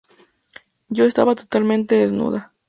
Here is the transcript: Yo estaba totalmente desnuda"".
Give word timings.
Yo 0.89 1.05
estaba 1.05 1.35
totalmente 1.35 1.93
desnuda"". 1.93 2.53